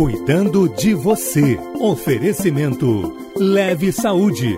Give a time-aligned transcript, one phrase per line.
[0.00, 1.60] Cuidando de você.
[1.78, 4.56] Oferecimento Leve Saúde.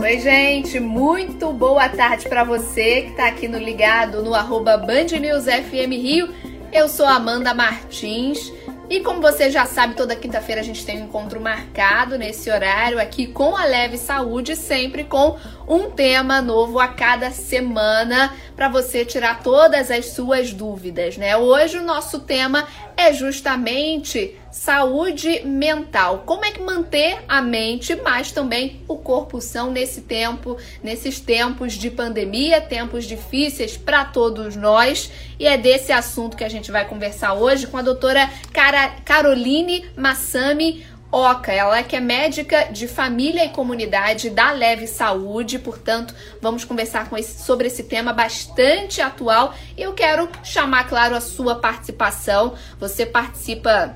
[0.00, 5.16] Oi, gente, muito boa tarde para você que está aqui no ligado no arroba Band
[5.20, 6.34] News FM Rio.
[6.72, 8.52] Eu sou Amanda Martins
[8.90, 13.00] e como você já sabe, toda quinta-feira a gente tem um encontro marcado nesse horário
[13.00, 19.04] aqui com a Leve Saúde, sempre com um tema novo a cada semana para você
[19.04, 21.36] tirar todas as suas dúvidas, né?
[21.36, 22.66] Hoje o nosso tema
[22.96, 26.24] é justamente saúde mental.
[26.26, 31.72] Como é que manter a mente, mas também o corpo são nesse tempo, nesses tempos
[31.72, 35.10] de pandemia, tempos difíceis para todos nós.
[35.38, 39.86] E é desse assunto que a gente vai conversar hoje com a doutora Cara, Caroline
[39.96, 46.14] Massami Oca, ela é que é médica de família e comunidade da Leve Saúde, portanto,
[46.40, 49.52] vamos conversar com esse, sobre esse tema bastante atual.
[49.76, 52.54] Eu quero chamar, claro, a sua participação.
[52.80, 53.94] Você participa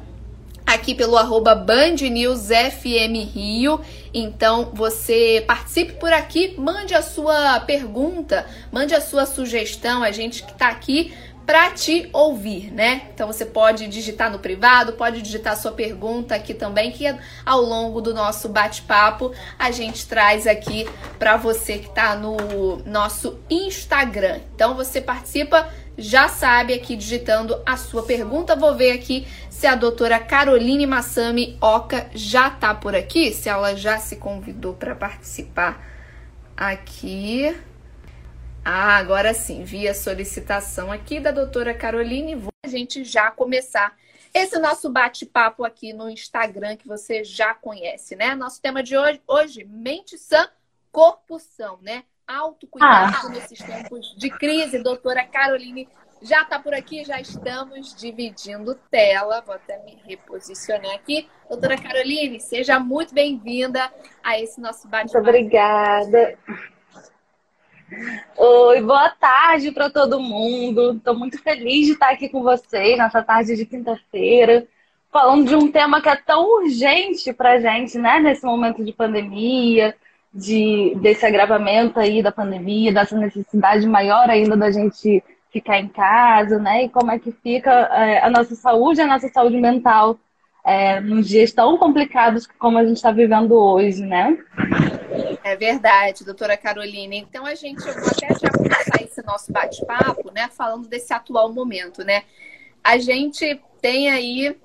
[0.66, 3.80] aqui pelo arroba Band News FM Rio.
[4.12, 10.02] Então você participe por aqui, mande a sua pergunta, mande a sua sugestão.
[10.02, 11.14] A gente que está aqui
[11.46, 13.02] para te ouvir, né?
[13.14, 17.04] Então você pode digitar no privado, pode digitar sua pergunta aqui também, que
[17.44, 20.88] ao longo do nosso bate-papo a gente traz aqui
[21.20, 24.40] para você que está no nosso Instagram.
[24.56, 28.56] Então você participa, já sabe aqui digitando a sua pergunta.
[28.56, 33.76] Vou ver aqui se a doutora Caroline Massami Oca já tá por aqui, se ela
[33.76, 35.80] já se convidou para participar
[36.56, 37.54] aqui.
[38.68, 42.34] Ah, agora sim, vi a solicitação aqui da doutora Caroline.
[42.34, 43.96] Vou a gente já começar
[44.34, 48.34] esse nosso bate-papo aqui no Instagram que você já conhece, né?
[48.34, 50.48] Nosso tema de hoje, hoje mente sã,
[50.90, 52.02] corpo são, né?
[52.26, 53.30] Autocuidado ah.
[53.30, 54.82] nesses tempos de crise.
[54.82, 55.88] Doutora Caroline
[56.20, 59.42] já está por aqui, já estamos dividindo tela.
[59.42, 61.28] Vou até me reposicionar aqui.
[61.48, 63.92] Doutora Caroline, seja muito bem-vinda
[64.24, 65.22] a esse nosso bate-papo.
[65.22, 66.36] Muito obrigada.
[68.36, 70.94] Oi, boa tarde para todo mundo.
[70.96, 74.66] Estou muito feliz de estar aqui com vocês nessa tarde de quinta-feira,
[75.12, 78.18] falando de um tema que é tão urgente para gente, né?
[78.18, 79.94] Nesse momento de pandemia,
[80.34, 85.22] de, desse agravamento aí da pandemia, dessa necessidade maior ainda da gente
[85.52, 86.84] ficar em casa, né?
[86.84, 90.18] E como é que fica é, a nossa saúde, a nossa saúde mental
[90.64, 94.36] é, nos dias tão complicados como a gente está vivendo hoje, né?
[95.46, 97.14] É verdade, doutora Carolina.
[97.14, 101.52] Então a gente, eu vou até já começar esse nosso bate-papo, né, falando desse atual
[101.52, 102.24] momento, né?
[102.82, 104.58] A gente tem aí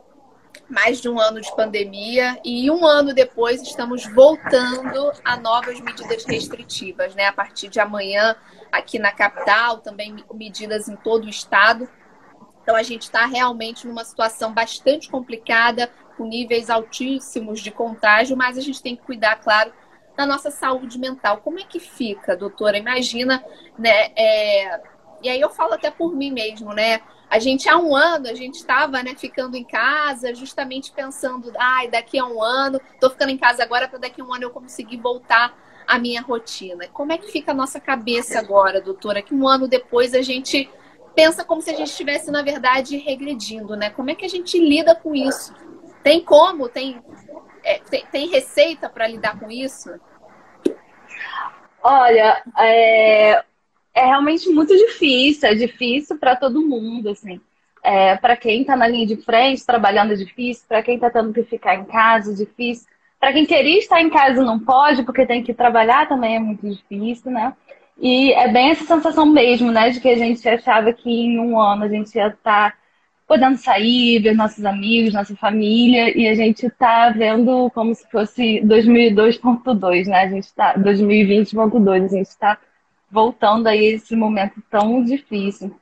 [0.67, 6.25] mais de um ano de pandemia e um ano depois estamos voltando a novas medidas
[6.25, 7.27] restritivas, né?
[7.27, 8.35] A partir de amanhã
[8.71, 11.87] aqui na capital, também medidas em todo o estado.
[12.63, 18.57] Então a gente está realmente numa situação bastante complicada, com níveis altíssimos de contágio, mas
[18.57, 19.71] a gente tem que cuidar, claro,
[20.17, 21.37] na nossa saúde mental.
[21.37, 22.77] Como é que fica, doutora?
[22.77, 23.43] Imagina,
[23.77, 24.11] né?
[24.15, 24.81] É...
[25.21, 27.01] E aí eu falo até por mim mesmo, né?
[27.29, 31.87] A gente há um ano, a gente estava né, ficando em casa, justamente pensando, ai,
[31.87, 34.49] daqui a um ano, estou ficando em casa agora para daqui a um ano eu
[34.49, 35.55] conseguir voltar
[35.87, 36.87] à minha rotina.
[36.89, 39.21] Como é que fica a nossa cabeça agora, doutora?
[39.21, 40.69] Que um ano depois a gente
[41.15, 43.89] pensa como se a gente estivesse, na verdade, regredindo, né?
[43.89, 45.53] Como é que a gente lida com isso?
[46.03, 46.67] Tem como?
[46.67, 47.01] Tem,
[47.63, 49.89] é, tem, tem, receita para lidar com isso?
[51.83, 53.43] Olha, é,
[53.93, 57.39] é realmente muito difícil, é difícil para todo mundo, assim.
[57.83, 61.33] É, para quem está na linha de frente, trabalhando é difícil, para quem está tendo
[61.33, 62.87] que ficar em casa, é difícil.
[63.19, 66.67] Para quem queria estar em casa não pode, porque tem que trabalhar também é muito
[66.67, 67.53] difícil, né?
[67.97, 69.91] E é bem essa sensação mesmo, né?
[69.91, 72.77] De que a gente achava que em um ano a gente ia estar tá
[73.31, 78.59] podendo sair, ver nossos amigos, nossa família, e a gente está vendo como se fosse
[78.65, 80.23] 2002.2, né?
[80.23, 82.57] A gente está 2020.2, a gente está
[83.09, 85.73] voltando a esse momento tão difícil.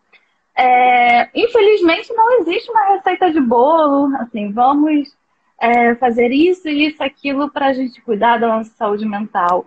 [0.56, 5.12] É, infelizmente não existe uma receita de bolo, assim, vamos
[5.60, 9.66] é, fazer isso, isso, aquilo para a gente cuidar da nossa saúde mental.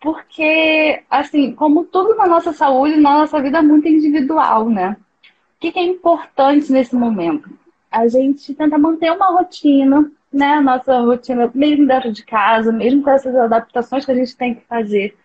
[0.00, 4.96] Porque, assim, como tudo na nossa saúde, na nossa vida é muito individual, né?
[5.56, 7.48] O que, é importante nesse momento?
[7.90, 10.54] A gente tenta manter uma rotina, né?
[10.54, 14.54] A nossa rotina, mesmo dentro de casa, mesmo com essas adaptações que a gente tem
[14.54, 15.16] que fazer,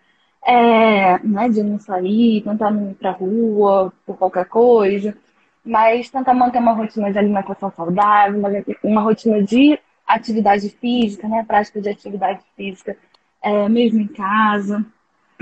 [0.44, 1.48] é, né?
[1.50, 5.16] De não sair, tentar não ir pra rua por qualquer coisa,
[5.64, 8.48] mas tentar manter uma rotina de alimentação saudável, uma,
[8.82, 11.44] uma rotina de atividade física, né?
[11.44, 12.96] Prática de atividade física,
[13.42, 14.84] é, mesmo em casa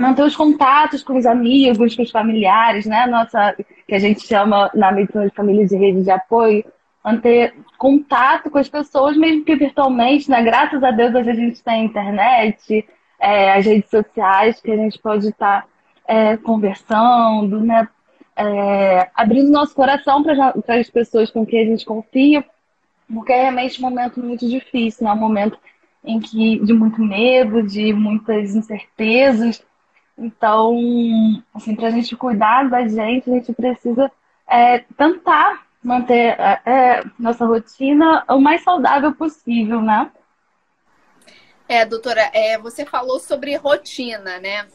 [0.01, 3.05] manter os contatos com os amigos, com os familiares, né?
[3.05, 3.55] Nossa,
[3.91, 6.63] que a gente chama na medicina de família de rede de apoio,
[7.03, 10.41] manter contato com as pessoas, mesmo que virtualmente, né?
[10.41, 12.87] Graças a Deus hoje a gente tem a internet,
[13.19, 15.67] é, as redes sociais, que a gente pode estar tá,
[16.07, 17.85] é, conversando, né?
[18.33, 22.45] É, abrindo nosso coração para as pessoas com quem a gente confia,
[23.13, 25.11] porque é realmente um momento muito difícil, né?
[25.11, 25.59] Um momento
[26.01, 29.61] em que de muito medo, de muitas incertezas.
[30.17, 30.77] Então,
[31.53, 34.11] assim, para a gente cuidar da gente, a gente precisa
[34.47, 40.11] é, tentar manter é, é, nossa rotina o mais saudável possível, né?
[41.67, 44.67] É, doutora, é, você falou sobre rotina, né?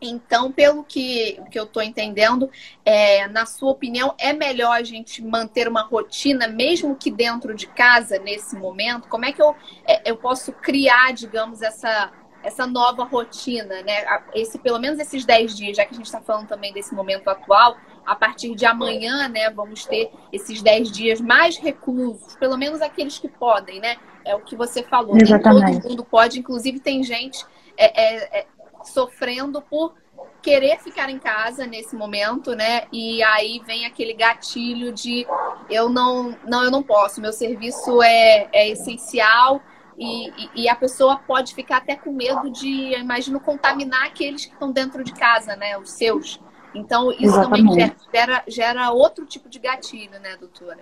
[0.00, 2.50] Então, pelo que, que eu estou entendendo,
[2.84, 7.66] é, na sua opinião, é melhor a gente manter uma rotina, mesmo que dentro de
[7.66, 9.08] casa, nesse momento?
[9.08, 12.12] Como é que eu, é, eu posso criar, digamos, essa,
[12.44, 14.04] essa nova rotina, né?
[14.34, 17.28] Esse, pelo menos esses 10 dias, já que a gente está falando também desse momento
[17.28, 22.82] atual, a partir de amanhã, né, vamos ter esses 10 dias mais reclusos, pelo menos
[22.82, 23.96] aqueles que podem, né?
[24.26, 25.16] É o que você falou.
[25.16, 25.80] Exatamente.
[25.80, 27.44] todo mundo pode, inclusive tem gente
[27.78, 28.46] é, é, é
[28.84, 29.94] sofrendo por
[30.42, 32.82] querer ficar em casa nesse momento, né?
[32.92, 35.26] E aí vem aquele gatilho de
[35.70, 39.62] eu não, não, eu não posso, meu serviço é, é essencial
[39.98, 44.44] e, e, e, a pessoa pode ficar até com medo de, eu imagino, contaminar aqueles
[44.44, 45.78] que estão dentro de casa, né?
[45.78, 46.40] Os seus.
[46.74, 47.68] Então, isso Exatamente.
[47.68, 50.80] também gera, gera outro tipo de gatilho, né, doutora?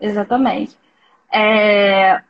[0.00, 0.76] Exatamente.
[1.32, 2.20] É,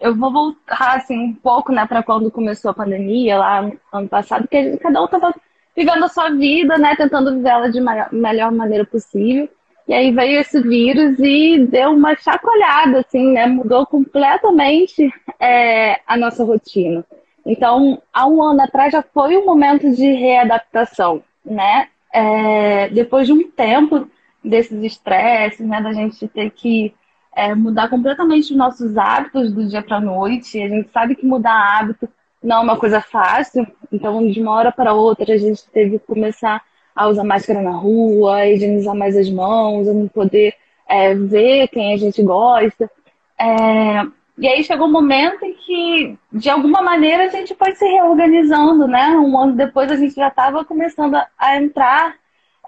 [0.00, 4.08] eu vou voltar assim um pouco, né, para quando começou a pandemia lá no ano
[4.08, 5.34] passado, porque cada um estava
[5.76, 7.80] vivendo a sua vida, né, tentando viver ela de
[8.12, 9.48] melhor maneira possível.
[9.88, 16.14] E aí veio esse vírus e deu uma chacoalhada, assim, né, mudou completamente é, a
[16.14, 17.02] nossa rotina.
[17.46, 21.88] Então, há um ano atrás já foi um momento de readaptação, né?
[22.12, 24.06] É, depois de um tempo
[24.44, 26.94] desses estresses, né, da gente ter que
[27.34, 30.60] é, mudar completamente os nossos hábitos do dia para a noite.
[30.62, 32.06] A gente sabe que mudar hábito
[32.42, 36.06] não é uma coisa fácil, então de uma hora para outra a gente teve que
[36.06, 36.62] começar a
[37.06, 40.54] usar máscara na rua, a higienizar mais as mãos, a não poder
[40.88, 42.90] é, ver quem a gente gosta.
[43.38, 44.04] É,
[44.38, 48.86] e aí chegou um momento em que, de alguma maneira, a gente foi se reorganizando,
[48.86, 49.10] né?
[49.10, 52.14] Um ano depois a gente já estava começando a entrar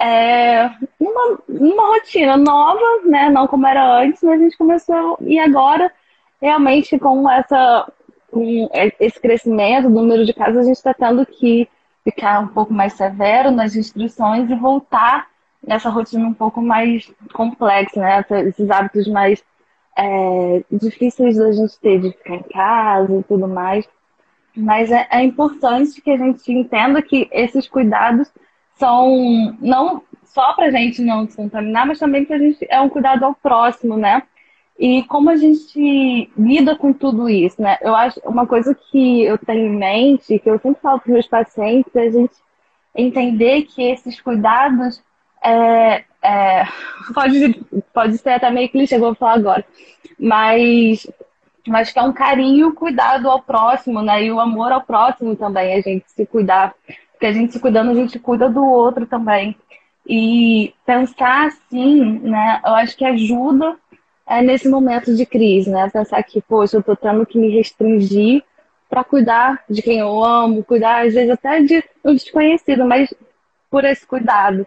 [0.00, 3.30] é, uma, uma rotina nova, né?
[3.30, 5.92] Não como era antes, mas a gente começou e agora
[6.40, 7.86] realmente com essa
[8.30, 8.68] com
[9.00, 11.68] esse crescimento do número de casos, a gente está tendo que
[12.04, 15.28] ficar um pouco mais severo nas restrições e voltar
[15.66, 18.24] nessa rotina um pouco mais complexa, né?
[18.46, 19.42] Esses hábitos mais
[19.96, 23.88] é, difíceis da gente ter de ficar em casa e tudo mais.
[24.56, 28.30] Mas é, é importante que a gente entenda que esses cuidados
[28.76, 32.80] são não só para a gente não se contaminar, mas também que a gente é
[32.80, 34.22] um cuidado ao próximo, né?
[34.80, 37.76] E como a gente lida com tudo isso, né?
[37.82, 41.12] Eu acho uma coisa que eu tenho em mente, que eu sempre falo para os
[41.12, 42.34] meus pacientes, é a gente
[42.94, 45.02] entender que esses cuidados
[45.44, 46.64] é, é,
[47.12, 47.62] pode,
[47.92, 49.64] pode ser até meio clichê, vou falar agora,
[50.18, 51.06] mas,
[51.68, 54.24] mas que é um carinho, cuidado ao próximo, né?
[54.24, 56.74] E o amor ao próximo também, a gente se cuidar
[57.20, 59.54] porque a gente se cuidando, a gente cuida do outro também.
[60.06, 63.76] E pensar assim, né, eu acho que ajuda
[64.30, 65.90] é, nesse momento de crise, né?
[65.90, 68.44] Pensar que, poxa, eu tô tendo que me restringir
[68.88, 73.12] para cuidar de quem eu amo, cuidar às vezes até de um desconhecido, mas
[73.68, 74.64] por esse cuidado.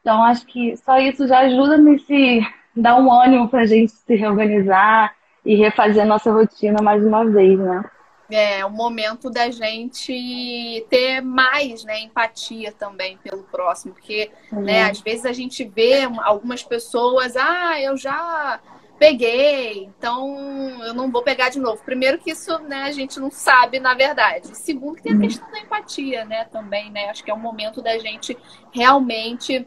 [0.00, 2.40] Então, acho que só isso já ajuda nesse
[2.74, 5.14] dar um ânimo para a gente se reorganizar
[5.44, 7.84] e refazer a nossa rotina mais uma vez, né?
[8.30, 14.62] é o momento da gente ter mais né, empatia também pelo próximo, porque uhum.
[14.62, 18.58] né, às vezes a gente vê algumas pessoas, ah, eu já
[19.02, 21.82] peguei, então eu não vou pegar de novo.
[21.82, 24.56] Primeiro que isso né, a gente não sabe, na verdade.
[24.56, 25.22] Segundo que tem a uhum.
[25.22, 27.10] questão da empatia, né, também, né?
[27.10, 28.38] Acho que é o momento da gente
[28.70, 29.66] realmente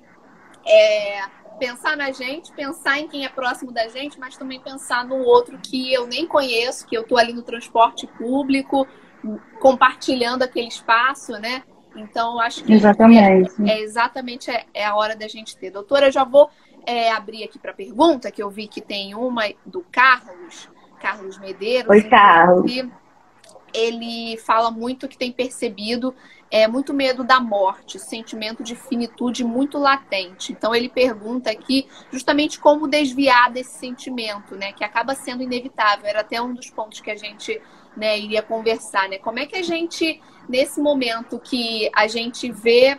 [0.66, 1.22] é,
[1.60, 5.60] pensar na gente, pensar em quem é próximo da gente, mas também pensar no outro
[5.62, 8.88] que eu nem conheço, que eu estou ali no transporte público,
[9.60, 11.64] compartilhando aquele espaço, né?
[11.94, 13.52] Então, acho que exatamente.
[13.68, 15.72] É, é exatamente é, é, a hora da gente ter.
[15.72, 16.50] Doutora, eu já vou
[16.86, 21.90] é, abrir aqui para pergunta, que eu vi que tem uma do Carlos, Carlos Medeiros.
[21.90, 22.72] Oi, Carlos.
[23.74, 26.16] Ele fala muito que tem percebido
[26.52, 30.52] é muito medo da morte, sentimento de finitude muito latente.
[30.54, 36.06] Então ele pergunta aqui justamente como desviar desse sentimento, né, que acaba sendo inevitável.
[36.06, 37.62] Era até um dos pontos que a gente,
[37.98, 39.18] né, iria conversar, né?
[39.18, 42.98] Como é que a gente nesse momento que a gente vê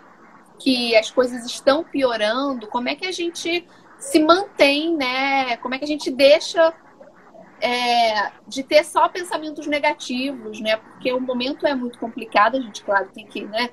[0.59, 3.67] que as coisas estão piorando, como é que a gente
[3.99, 5.57] se mantém, né?
[5.59, 6.73] Como é que a gente deixa
[7.61, 10.77] é, de ter só pensamentos negativos, né?
[10.77, 13.71] Porque o momento é muito complicado, a gente, claro, tem que, né?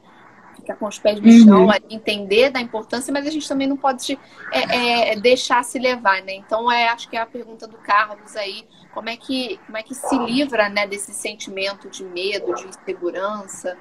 [0.56, 1.72] Ficar com os pés no chão, uhum.
[1.90, 4.18] entender da importância, mas a gente também não pode
[4.52, 6.36] é, é, deixar se levar, né?
[6.36, 9.84] Então, é, acho que é a pergunta do Carlos aí, como é que, como é
[9.84, 13.78] que se livra, né, desse sentimento de medo, de insegurança?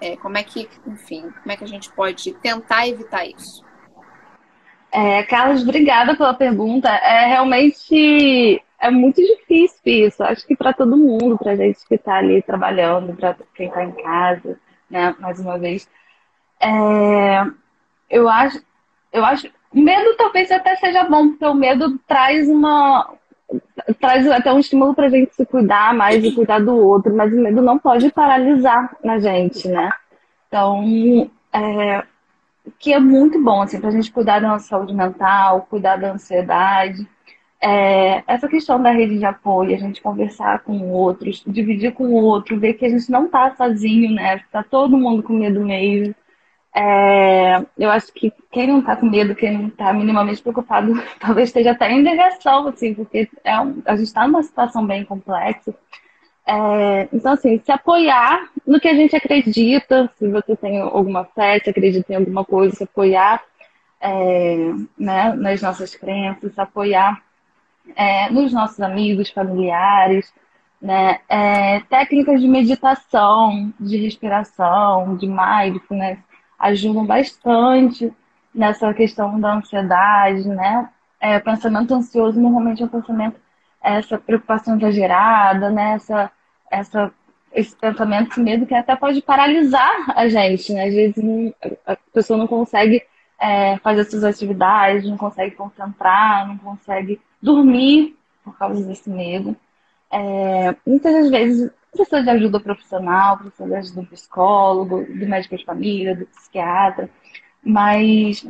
[0.00, 3.64] É, como é que, enfim, como é que a gente pode tentar evitar isso?
[4.92, 6.88] É, Carlos, obrigada pela pergunta.
[6.88, 10.22] É realmente é muito difícil isso.
[10.22, 13.84] Acho que para todo mundo, para a gente que está ali trabalhando, para quem está
[13.84, 14.58] em casa,
[14.90, 15.14] né?
[15.20, 15.88] Mais uma vez,
[16.58, 17.44] é,
[18.08, 18.60] eu acho,
[19.12, 23.14] eu acho, medo talvez até seja bom, porque o medo traz uma
[24.00, 27.32] traz até um estímulo para a gente se cuidar mais e cuidar do outro, mas
[27.32, 29.90] o medo não pode paralisar na gente, né?
[30.48, 32.04] Então, é,
[32.78, 36.12] que é muito bom, assim, para a gente cuidar da nossa saúde mental, cuidar da
[36.12, 37.06] ansiedade.
[37.62, 42.14] É, essa questão da rede de apoio, a gente conversar com outros, dividir com o
[42.14, 44.36] outro, ver que a gente não está sozinho, né?
[44.36, 46.14] Está todo mundo com medo mesmo.
[46.74, 51.48] É, eu acho que quem não está com medo, quem não está minimamente preocupado, talvez
[51.48, 55.74] esteja até em negação, assim, porque é um, a gente está numa situação bem complexa.
[56.46, 61.58] É, então, assim, se apoiar no que a gente acredita, se você tem alguma fé,
[61.60, 63.42] se acredita em alguma coisa, se apoiar
[64.00, 64.56] é,
[64.98, 67.22] né, nas nossas crenças, se apoiar
[67.96, 70.32] é, nos nossos amigos, familiares,
[70.80, 76.18] né, é, técnicas de meditação, de respiração, de mindfulness,
[76.60, 78.12] ajudam bastante
[78.54, 80.88] nessa questão da ansiedade, né?
[81.18, 83.36] É, pensamento ansioso normalmente é um pensamento,
[83.82, 85.94] essa preocupação exagerada, né?
[85.94, 86.30] Essa
[86.70, 87.12] essa,
[87.52, 90.84] esse pensamento, esse medo que até pode paralisar a gente, né?
[90.84, 93.02] Às vezes a pessoa não consegue
[93.38, 99.56] é, fazer suas atividades, não consegue concentrar, não consegue dormir por causa desse medo.
[100.12, 105.56] É, muitas das vezes precisa de ajuda profissional, precisa de ajuda do psicólogo, do médico
[105.56, 107.10] de família, do psiquiatra,
[107.64, 108.46] mas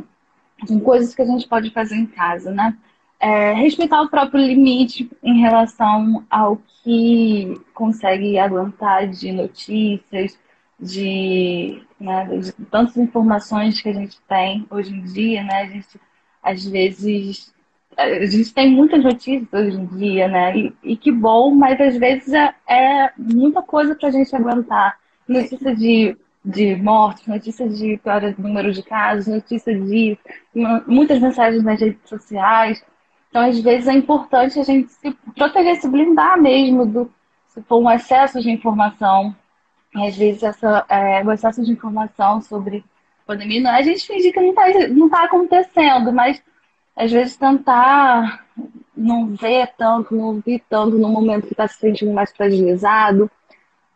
[0.66, 2.76] são coisas que a gente pode fazer em casa, né?
[3.20, 10.38] é, respeitar o próprio limite em relação ao que consegue aguentar de notícias,
[10.78, 15.60] de, né, de tantas informações que a gente tem hoje em dia, né?
[15.60, 16.00] A gente,
[16.42, 17.52] às vezes,
[18.02, 20.56] a gente tem muitas notícias hoje em dia, né?
[20.56, 24.98] E, e que bom, mas às vezes é, é muita coisa para a gente aguentar.
[25.28, 30.18] Notícia de, de mortes, notícia de pior número de casos, notícia de
[30.86, 32.84] muitas mensagens nas redes sociais.
[33.28, 37.10] Então, às vezes, é importante a gente se proteger, se blindar mesmo do
[37.46, 39.34] se for um excesso de informação.
[39.94, 42.84] E, às vezes, essa, é, o excesso de informação sobre
[43.26, 46.42] pandemia é a gente fingir que não está não tá acontecendo, mas
[47.00, 48.44] às vezes tentar
[48.94, 53.30] não ver tanto, não ouvir tanto no momento que está se sentindo mais fragilizado,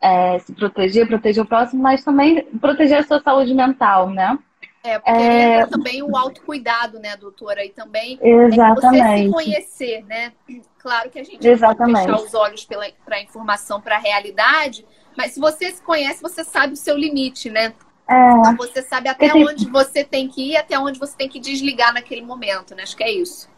[0.01, 4.39] é, se proteger, proteger o próximo, mas também proteger a sua saúde mental, né?
[4.83, 5.55] É, porque é...
[5.55, 7.65] entra também o autocuidado, né, doutora?
[7.65, 9.03] E também Exatamente.
[9.03, 10.33] É você se conhecer, né?
[10.79, 12.07] Claro que a gente Exatamente.
[12.07, 12.67] pode fechar os olhos
[13.05, 16.97] para a informação, para a realidade, mas se você se conhece, você sabe o seu
[16.97, 17.75] limite, né?
[18.09, 18.33] É...
[18.33, 21.93] Então você sabe até onde você tem que ir, até onde você tem que desligar
[21.93, 22.83] naquele momento, né?
[22.83, 23.49] Acho que é isso.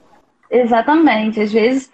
[0.50, 1.40] Exatamente.
[1.40, 1.90] Às vezes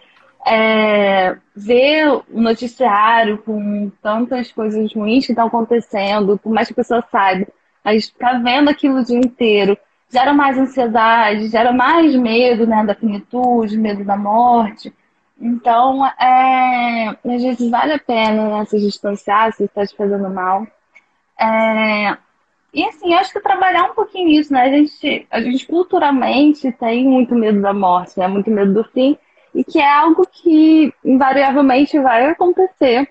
[0.46, 6.76] é, ver o noticiário com tantas coisas ruins que estão acontecendo, por mais que a
[6.76, 7.46] pessoa saiba,
[7.84, 9.76] mas ficar vendo aquilo o dia inteiro
[10.10, 14.92] gera mais ansiedade, gera mais medo né, da finitude, medo da morte.
[15.40, 20.66] Então, é, às vezes vale a pena né, se distanciar se está te fazendo mal.
[21.40, 22.16] É,
[22.72, 24.62] e assim, acho que trabalhar um pouquinho isso, né?
[24.62, 28.26] A gente, a gente culturalmente tem muito medo da morte, né?
[28.26, 29.18] Muito medo do fim,
[29.54, 33.08] e que é algo que invariavelmente vai acontecer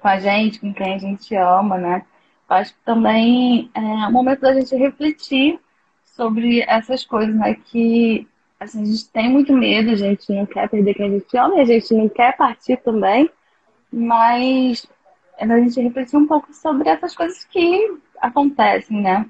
[0.00, 2.04] com a gente, com quem a gente ama, né?
[2.48, 5.58] acho que também é o momento da gente refletir
[6.04, 7.54] sobre essas coisas, né?
[7.54, 8.26] Que
[8.58, 11.56] assim, a gente tem muito medo, a gente não quer perder quem a gente ama
[11.56, 13.28] e a gente não quer partir também,
[13.92, 14.86] mas
[15.38, 19.26] é a gente refletir um pouco sobre essas coisas que acontecem, né?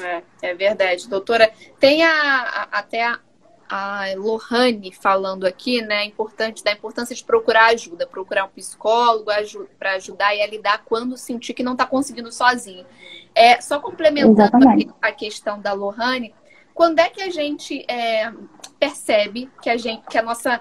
[0.00, 1.52] É, é verdade, doutora.
[1.78, 3.20] Tem a, a até a,
[3.68, 9.30] a Lohane falando aqui, né, importante da importância de procurar ajuda, procurar um psicólogo
[9.78, 12.84] para ajudar e a lidar quando sentir que não está conseguindo sozinho.
[13.34, 14.68] É só complementando
[15.00, 16.34] a, a, questão da Lohane,
[16.72, 18.32] quando é que a gente é,
[18.78, 20.60] percebe que a gente, que a nossa,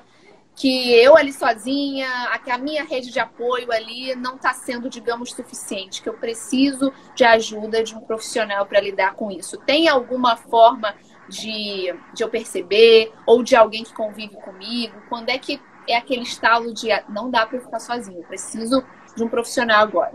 [0.56, 2.08] que eu ali sozinha,
[2.44, 6.94] que a minha rede de apoio ali não está sendo, digamos, suficiente, que eu preciso
[7.16, 9.58] de ajuda de um profissional para lidar com isso?
[9.58, 10.94] Tem alguma forma
[11.28, 15.02] de, de eu perceber, ou de alguém que convive comigo?
[15.10, 18.84] Quando é que é aquele estalo de ah, não dá para ficar sozinho, preciso
[19.16, 20.14] de um profissional agora?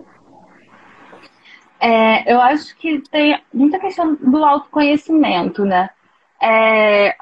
[1.80, 5.90] É, eu acho que tem muita questão do autoconhecimento, né?
[6.40, 7.16] É,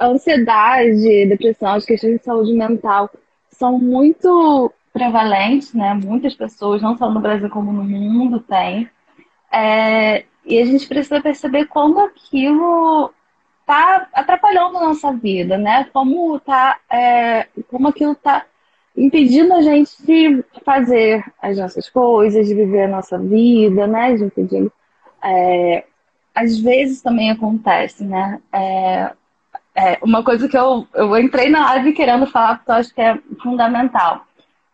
[0.00, 3.10] ansiedade, depressão, as questões de saúde mental
[3.50, 5.94] são muito prevalentes, né?
[5.94, 8.88] Muitas pessoas, não só no Brasil como no mundo, têm.
[9.52, 13.12] É, e a gente precisa perceber como aquilo
[13.60, 15.84] está atrapalhando a nossa vida, né?
[15.92, 18.46] Como, tá, é, como aquilo está
[18.96, 24.14] impedindo a gente de fazer as nossas coisas, de viver a nossa vida, né?
[24.14, 24.72] De impedindo.
[25.22, 25.84] É,
[26.34, 28.40] às vezes também acontece, né?
[28.52, 29.12] É,
[29.76, 33.00] é, uma coisa que eu, eu entrei na live querendo falar, porque eu acho que
[33.00, 34.24] é fundamental.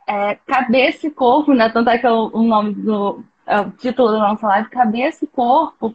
[0.06, 1.68] É, cabeça e corpo, né?
[1.68, 5.24] Tanto é que é o, o nome do é o título da nossa live, cabeça
[5.24, 5.94] e corpo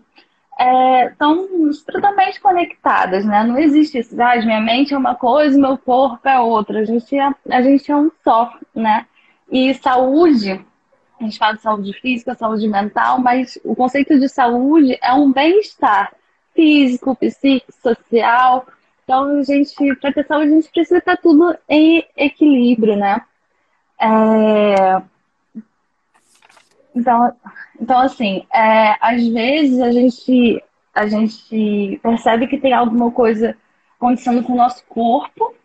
[1.11, 3.43] estão é, estritamente conectadas, né?
[3.43, 6.79] Não existe isso, ah, minha mente é uma coisa, meu corpo é outra.
[6.79, 9.05] A gente é, a gente é um só, né?
[9.49, 10.65] E saúde,
[11.19, 15.31] a gente fala de saúde física, saúde mental, mas o conceito de saúde é um
[15.31, 16.11] bem-estar
[16.53, 18.65] físico, psíquico, social.
[19.07, 23.21] Então, gente, para ter saúde, a gente precisa estar tudo em equilíbrio, né?
[23.97, 25.01] É...
[26.93, 27.33] Então,
[27.79, 30.61] então assim, é, às vezes a gente,
[30.93, 33.55] a gente percebe que tem alguma coisa
[33.95, 35.55] acontecendo com o nosso corpo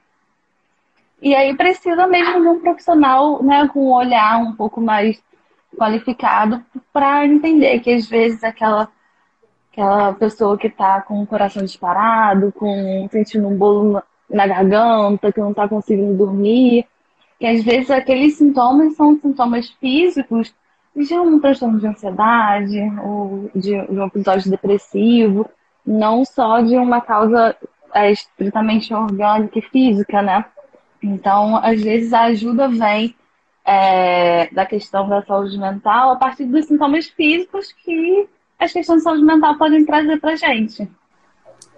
[1.20, 5.20] e aí precisa mesmo de um profissional né, com um olhar um pouco mais
[5.76, 8.88] qualificado para entender que às vezes aquela,
[9.72, 15.40] aquela pessoa que está com o coração disparado, com sentindo um bolo na garganta, que
[15.40, 16.86] não está conseguindo dormir,
[17.38, 20.54] que às vezes aqueles sintomas são sintomas físicos
[20.94, 25.48] de um transtorno de ansiedade ou de, de um episódio depressivo,
[25.86, 27.56] não só de uma causa
[27.94, 30.44] é, estritamente orgânica e física, né?
[31.02, 33.16] Então, às vezes a ajuda vem
[33.64, 38.28] é, da questão da saúde mental a partir dos sintomas físicos que
[38.62, 40.88] as questões de saúde mental podem trazer pra gente.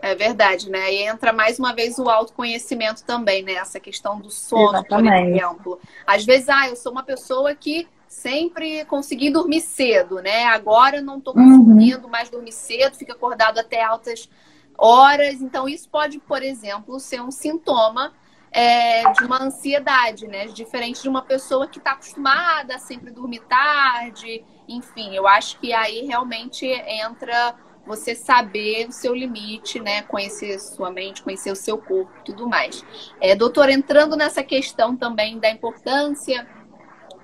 [0.00, 0.92] É verdade, né?
[0.92, 3.54] E entra mais uma vez o autoconhecimento também, né?
[3.54, 5.22] Essa questão do sono, Exatamente.
[5.22, 5.80] por exemplo.
[6.06, 10.44] Às vezes, ah, eu sou uma pessoa que sempre consegui dormir cedo, né?
[10.44, 11.64] Agora não estou uhum.
[11.64, 12.10] conseguindo uhum.
[12.10, 14.28] mais dormir cedo, fico acordado até altas
[14.76, 15.40] horas.
[15.40, 18.12] Então, isso pode, por exemplo, ser um sintoma
[18.54, 20.46] é, de uma ansiedade, né?
[20.46, 24.44] Diferente de uma pessoa que está acostumada a sempre dormir tarde.
[24.68, 30.02] Enfim, eu acho que aí realmente entra você saber o seu limite, né?
[30.02, 32.84] Conhecer sua mente, conhecer o seu corpo tudo mais.
[33.20, 36.46] É, doutor, entrando nessa questão também da importância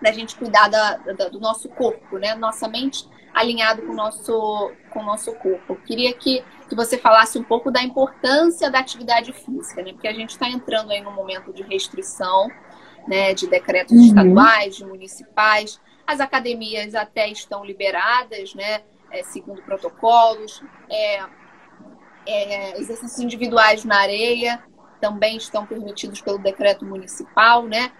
[0.02, 2.34] da gente cuidar da, da, do nosso corpo, né?
[2.34, 5.72] Nossa mente alinhado com o nosso, com o nosso corpo.
[5.72, 9.92] Eu queria que, que você falasse um pouco da importância da atividade física, né?
[9.92, 12.48] Porque a gente está entrando aí num momento de restrição,
[13.06, 13.32] né?
[13.34, 14.04] De decretos uhum.
[14.04, 15.80] estaduais, de municipais.
[16.06, 18.82] As academias até estão liberadas, né?
[19.10, 20.62] É, segundo protocolos.
[20.88, 21.22] É,
[22.26, 24.62] é, exercícios individuais na areia
[25.00, 27.90] também estão permitidos pelo decreto municipal, né?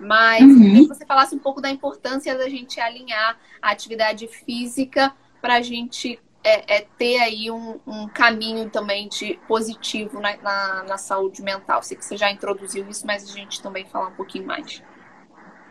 [0.00, 0.58] Mas uhum.
[0.58, 5.56] queria que você falasse um pouco da importância da gente alinhar a atividade física para
[5.56, 10.96] a gente é, é, ter aí um, um, caminho também de positivo na, na, na,
[10.96, 11.82] saúde mental.
[11.82, 14.82] Sei que você já introduziu isso, mas a gente também falar um pouquinho mais.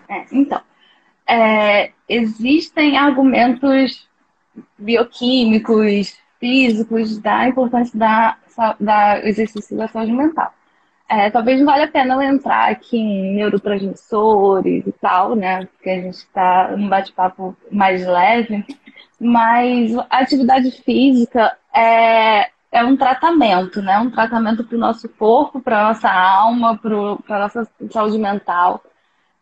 [0.09, 0.61] É, então,
[1.25, 4.07] é, existem argumentos
[4.77, 8.37] bioquímicos, físicos da importância da,
[8.79, 10.53] da exercício da saúde mental.
[11.09, 15.65] É, talvez valha a pena eu entrar aqui em neurotransmissores e tal, né?
[15.65, 18.65] Porque a gente está num bate-papo mais leve.
[19.19, 23.97] Mas a atividade física é, é um tratamento, né?
[23.99, 28.83] Um tratamento para o nosso corpo, para a nossa alma, para a nossa saúde mental.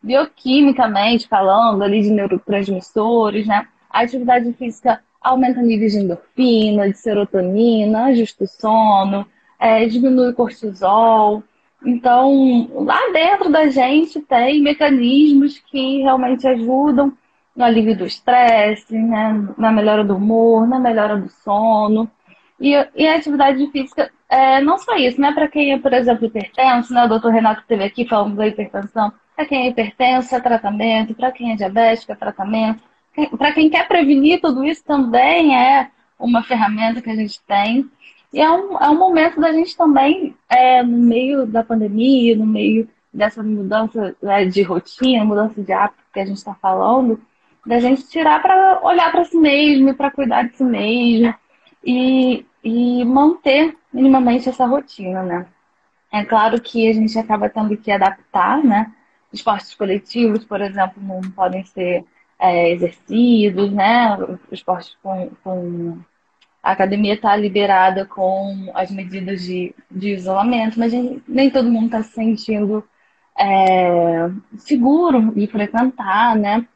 [0.00, 3.66] Bioquimicamente falando, ali de neurotransmissores, né?
[3.90, 9.26] A atividade física aumenta níveis de endorfina, de serotonina, ajusta o sono,
[9.58, 11.42] é, diminui o cortisol,
[11.86, 17.16] então, lá dentro da gente tem mecanismos que realmente ajudam
[17.54, 19.48] no alívio do estresse, né?
[19.56, 22.10] na melhora do humor, na melhora do sono.
[22.60, 25.32] E, e a atividade física, é, não só isso, né?
[25.32, 27.04] Para quem é, por exemplo, hipertenso, né?
[27.04, 29.12] O doutor Renato esteve aqui falando da hipertensão.
[29.34, 31.14] Para quem é hipertenso, é tratamento.
[31.14, 32.82] Para quem é diabético, é tratamento.
[33.38, 37.88] Para quem quer prevenir tudo isso, também é uma ferramenta que a gente tem.
[38.36, 42.44] E é um, é um momento da gente também, é, no meio da pandemia, no
[42.44, 47.18] meio dessa mudança né, de rotina, mudança de hábito que a gente está falando,
[47.64, 51.34] da gente tirar para olhar para si mesmo, para cuidar de si mesmo
[51.82, 55.46] e, e manter minimamente essa rotina, né?
[56.12, 58.92] É claro que a gente acaba tendo que adaptar, né?
[59.32, 62.04] Esportes coletivos, por exemplo, não podem ser
[62.38, 64.14] é, exercidos, né?
[64.52, 65.98] Esportes com, com...
[66.66, 71.86] A academia está liberada com as medidas de, de isolamento, mas gente, nem todo mundo
[71.86, 72.82] está se sentindo
[73.38, 76.66] é, seguro de frequentar, né?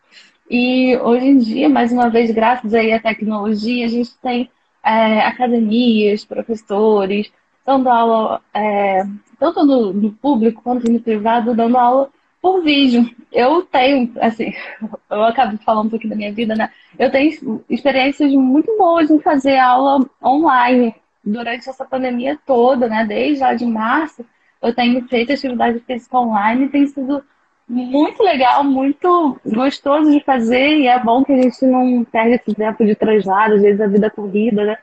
[0.48, 4.48] E hoje em dia, mais uma vez, graças aí à tecnologia, a gente tem
[4.85, 7.33] é, academias, professores,
[7.66, 9.03] dando aula é,
[9.40, 13.09] tanto no, no, público quanto no privado, dando aula por vídeo.
[13.33, 14.53] Eu tenho, assim,
[15.11, 16.70] eu acabo falando um pouquinho da minha vida, né?
[16.98, 23.05] Eu tenho experiências muito boas em fazer aula online durante essa pandemia toda, né?
[23.05, 24.24] Desde lá de março,
[24.62, 27.22] eu tenho feito atividade física online e tem sido
[27.68, 32.53] muito legal, muito gostoso de fazer e é bom que a gente não perde esse
[32.53, 34.76] tempo de traslado, às vezes a vida é corrida, né?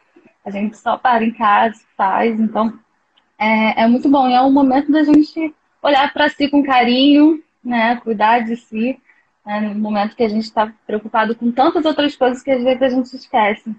[0.46, 2.74] A gente só para em casa, faz, então
[3.38, 4.30] é, é muito bom.
[4.30, 7.96] E é um momento da gente olhar para si com carinho, né?
[7.98, 9.00] Cuidar de si,
[9.46, 9.62] né?
[9.62, 12.90] no momento que a gente está preocupado com tantas outras coisas que às vezes a
[12.90, 13.76] gente esquece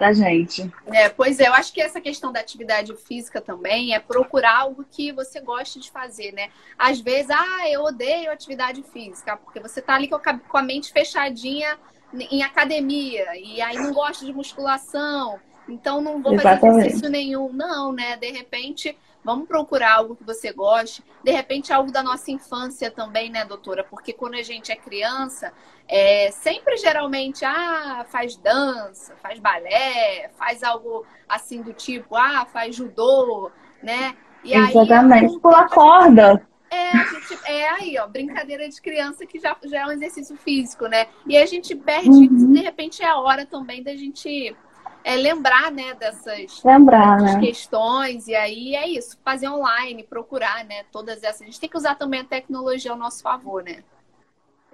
[0.00, 0.72] da gente.
[0.86, 4.82] É, pois é, eu acho que essa questão da atividade física também é procurar algo
[4.90, 6.48] que você goste de fazer, né?
[6.78, 11.78] Às vezes, ah, eu odeio atividade física, porque você tá ali com a mente fechadinha
[12.14, 15.38] em academia, e aí não gosta de musculação,
[15.68, 16.60] então não vou Exatamente.
[16.60, 17.52] fazer exercício nenhum.
[17.52, 18.16] Não, né?
[18.16, 21.04] De repente, Vamos procurar algo que você goste.
[21.22, 23.84] De repente, algo da nossa infância também, né, doutora?
[23.84, 25.52] Porque quando a gente é criança,
[25.86, 32.74] é, sempre geralmente, ah, faz dança, faz balé, faz algo assim do tipo, ah, faz
[32.76, 33.50] judô,
[33.82, 34.16] né?
[34.42, 35.34] E Exatamente.
[35.34, 36.46] Aí, Pula corda.
[36.70, 40.86] É, gente, é aí, ó, brincadeira de criança que já, já é um exercício físico,
[40.86, 41.08] né?
[41.26, 42.52] E a gente perde, uhum.
[42.52, 44.56] de repente é a hora também da gente
[45.04, 47.40] é, lembrar, né, dessas, lembrar, dessas né?
[47.40, 48.28] questões.
[48.28, 51.42] E aí é isso, fazer online, procurar, né, todas essas.
[51.42, 53.82] A gente tem que usar também a tecnologia ao nosso favor, né?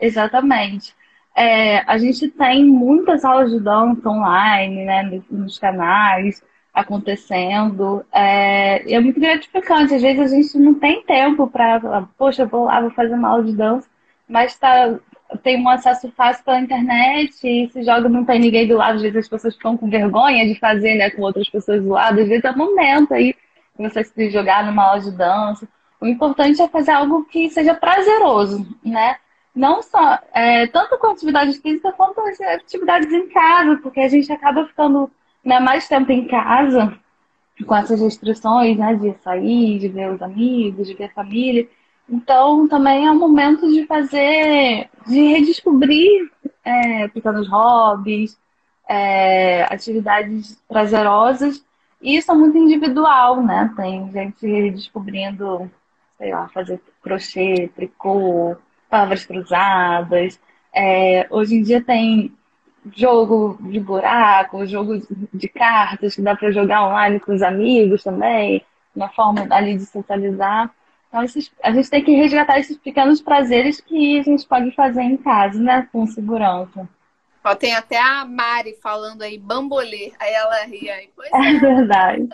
[0.01, 0.95] Exatamente.
[1.35, 8.05] É, a gente tem muitas aulas de dança online, né, nos canais acontecendo.
[8.13, 9.95] É, é muito gratificante.
[9.95, 13.45] Às vezes a gente não tem tempo para, poxa, vou lá, vou fazer uma aula
[13.45, 13.89] de dança,
[14.29, 14.99] mas está
[15.43, 19.03] tem um acesso fácil pela internet e se joga não tem ninguém do lado, às
[19.03, 22.29] vezes as pessoas ficam com vergonha de fazer, né, com outras pessoas do lado, às
[22.29, 23.35] vezes é o momento aí
[23.79, 25.69] você se jogar numa aula de dança.
[26.01, 29.17] O importante é fazer algo que seja prazeroso, né?
[29.55, 34.31] Não só, é, tanto com atividade física quanto as atividades em casa, porque a gente
[34.31, 35.11] acaba ficando
[35.43, 36.99] né, mais tempo em casa
[37.67, 41.67] com essas restrições, né, de sair, de ver os amigos, de ver a família.
[42.09, 46.31] Então, também é um momento de fazer, de redescobrir
[46.65, 48.39] é, pequenos hobbies,
[48.89, 51.65] é, atividades prazerosas.
[52.01, 53.73] E isso é muito individual, né?
[53.77, 55.71] Tem gente descobrindo,
[56.19, 58.57] sei lá, fazer crochê, tricô,
[58.91, 60.39] palavras cruzadas.
[60.75, 62.33] É, hoje em dia tem
[62.95, 65.01] jogo de buraco, jogo
[65.33, 68.65] de cartas que dá para jogar online com os amigos também,
[68.95, 70.71] uma forma ali de socializar.
[71.17, 75.01] Então, esses, a gente tem que resgatar esses pequenos prazeres que a gente pode fazer
[75.01, 75.89] em casa, né?
[75.91, 76.87] Com segurança.
[77.43, 80.13] Ó, tem até a Mari falando aí, bambolê.
[80.21, 81.09] Aí ela ri aí.
[81.17, 82.29] Pois é, é verdade.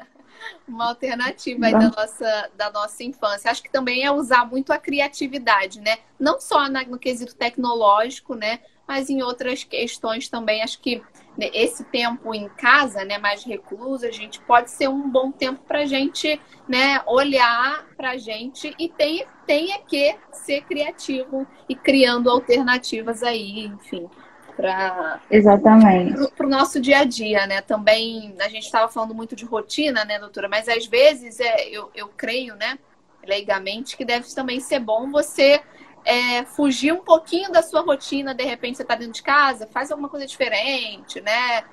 [0.67, 3.53] Uma alternativa aí da nossa, da nossa infância.
[3.53, 5.99] Acho que também é usar muito a criatividade, né?
[6.19, 8.59] Não só na, no quesito tecnológico, né?
[8.89, 10.61] Mas em outras questões também.
[10.61, 11.01] Acho que
[11.39, 15.81] esse tempo em casa, né, mais recluso, a gente pode ser um bom tempo para
[15.81, 22.31] a gente, né, olhar para a gente e tem, tenha que ser criativo e criando
[22.31, 24.09] alternativas aí, enfim,
[24.57, 27.63] para exatamente para o nosso dia a dia, né?
[27.63, 30.49] Também a gente estava falando muito de rotina, né, doutora?
[30.49, 32.79] Mas às vezes é, eu, eu creio, né,
[33.27, 35.63] leigamente, que deve também ser bom você
[36.05, 39.91] é, fugir um pouquinho da sua rotina, de repente você está dentro de casa, faz
[39.91, 41.65] alguma coisa diferente, né?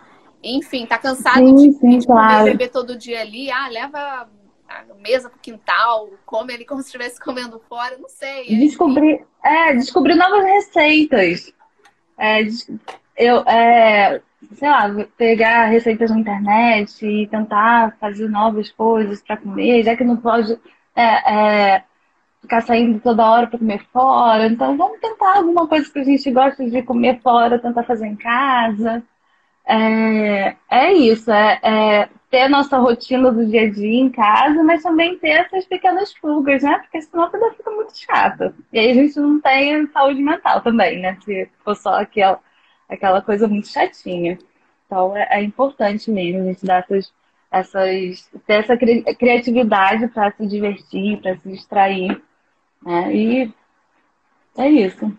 [0.43, 2.39] Enfim, tá cansado sim, de, sim, de claro.
[2.39, 4.29] comer bebê todo dia ali, ah, leva
[4.69, 8.45] a mesa pro quintal, come ali como se estivesse comendo fora, não sei.
[8.47, 11.51] Descobrir, é, descobrir novas receitas.
[12.17, 12.41] É,
[13.17, 14.21] eu, é,
[14.53, 20.03] sei lá, pegar receitas na internet e tentar fazer novas coisas para comer, já que
[20.03, 20.57] não pode
[20.95, 21.83] é, é,
[22.41, 24.47] ficar saindo toda hora para comer fora.
[24.47, 28.15] Então, vamos tentar alguma coisa que a gente gosta de comer fora, tentar fazer em
[28.15, 29.03] casa.
[29.65, 34.63] É, é isso, é, é ter a nossa rotina do dia a dia em casa,
[34.63, 36.79] mas também ter essas pequenas fugas, né?
[36.79, 38.53] Porque senão a vida fica muito chata.
[38.71, 41.17] E aí a gente não tem saúde mental também, né?
[41.23, 42.39] Se for só aquela,
[42.87, 44.37] aquela coisa muito chatinha.
[44.85, 47.11] Então é, é importante mesmo a gente dar essas
[47.51, 52.21] essas, ter essa criatividade para se divertir, para se distrair.
[52.85, 53.15] Né?
[53.15, 53.53] E
[54.57, 55.11] é isso.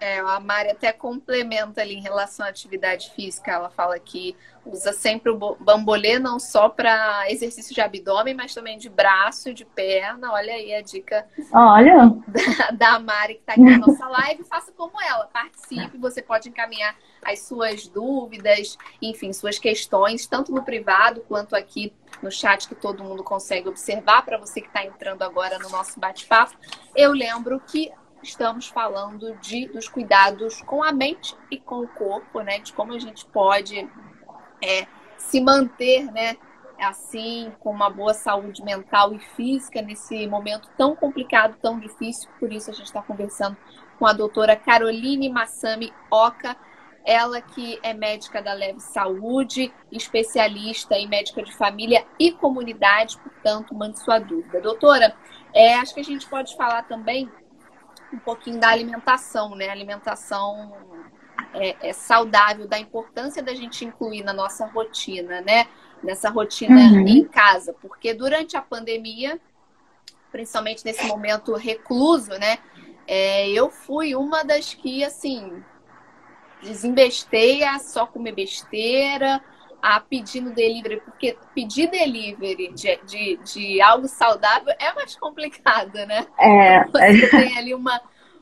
[0.00, 3.52] É, a Mari até complementa ali em relação à atividade física.
[3.52, 4.34] Ela fala que
[4.64, 9.54] usa sempre o bambolê não só para exercício de abdômen, mas também de braço e
[9.54, 10.32] de perna.
[10.32, 12.14] Olha aí a dica Olha.
[12.26, 14.44] Da, da Mari que está aqui na nossa live.
[14.44, 15.98] Faça como ela, participe.
[15.98, 22.30] Você pode encaminhar as suas dúvidas, enfim, suas questões, tanto no privado quanto aqui no
[22.30, 24.22] chat que todo mundo consegue observar.
[24.24, 26.56] Para você que está entrando agora no nosso bate-papo,
[26.96, 32.40] eu lembro que estamos falando de, dos cuidados com a mente e com o corpo,
[32.40, 32.58] né?
[32.58, 33.88] De como a gente pode
[34.62, 36.36] é, se manter, né?
[36.78, 42.30] Assim, com uma boa saúde mental e física nesse momento tão complicado, tão difícil.
[42.38, 43.56] Por isso a gente está conversando
[43.98, 46.56] com a doutora Caroline Massami Oca,
[47.04, 53.74] ela que é médica da Leve Saúde, especialista em médica de família e comunidade, portanto,
[53.74, 54.60] mande sua dúvida.
[54.60, 55.14] Doutora,
[55.52, 57.30] é, acho que a gente pode falar também
[58.12, 59.68] um pouquinho da alimentação, né?
[59.68, 60.72] Alimentação
[61.54, 65.66] é, é, saudável, da importância da gente incluir na nossa rotina, né?
[66.02, 67.06] Nessa rotina uhum.
[67.06, 69.38] em casa, porque durante a pandemia,
[70.32, 72.58] principalmente nesse momento recluso, né?
[73.06, 75.62] É, eu fui uma das que, assim,
[76.62, 79.42] desembestei a só comer besteira,
[79.82, 85.94] a pedir no delivery, porque pedir delivery de, de, de algo saudável é mais complicado,
[86.06, 86.26] né?
[86.38, 86.84] É.
[86.84, 88.00] Você tem ali uma,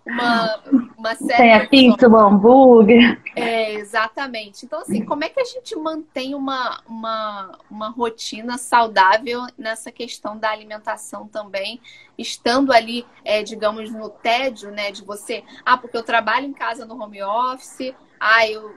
[0.09, 0.61] uma,
[0.96, 1.37] uma série.
[1.37, 3.20] Tem a pizza, o hambúrguer.
[3.37, 4.64] É, exatamente.
[4.64, 10.37] Então, assim, como é que a gente mantém uma, uma, uma rotina saudável nessa questão
[10.37, 11.81] da alimentação também,
[12.16, 14.90] estando ali, é, digamos, no tédio, né?
[14.90, 18.74] De você, ah, porque eu trabalho em casa no home office, ah, eu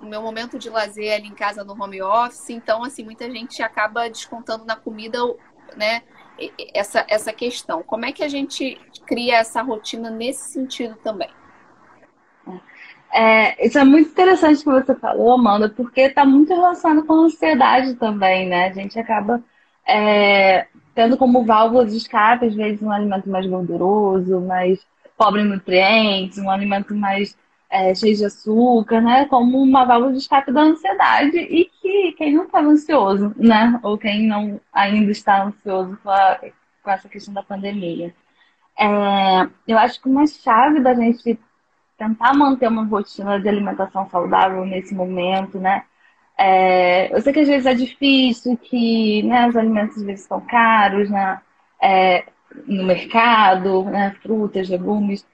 [0.00, 2.50] o meu momento de lazer ali em casa no home office.
[2.50, 5.18] Então, assim, muita gente acaba descontando na comida,
[5.76, 6.02] né?
[6.74, 7.82] Essa, essa questão.
[7.82, 11.30] Como é que a gente cria essa rotina nesse sentido também?
[13.12, 17.24] É, isso é muito interessante que você falou, Amanda, porque está muito relacionado com a
[17.26, 18.66] ansiedade também, né?
[18.66, 19.40] A gente acaba
[19.86, 24.84] é, tendo como válvula de escape, às vezes, um alimento mais gorduroso, mais
[25.16, 27.36] pobre em nutrientes, um alimento mais
[27.70, 29.26] é, cheio de açúcar, né?
[29.26, 33.78] Como uma válvula de escape da ansiedade e que quem não estava ansioso, né?
[33.82, 36.38] Ou quem não ainda está ansioso com, a,
[36.82, 38.14] com essa questão da pandemia.
[38.78, 41.38] É, eu acho que uma chave da gente
[41.96, 45.84] tentar manter uma rotina de alimentação saudável nesse momento, né?
[46.36, 50.40] É, eu sei que às vezes é difícil, que né, os alimentos às vezes estão
[50.40, 51.40] caros, né?
[51.80, 52.24] É,
[52.66, 54.14] no mercado, né?
[54.22, 55.26] Frutas, legumes.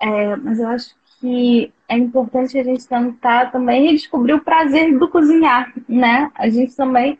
[0.00, 5.08] É, mas eu acho que é importante a gente tentar também redescobrir o prazer do
[5.08, 6.30] cozinhar, né?
[6.34, 7.18] A gente também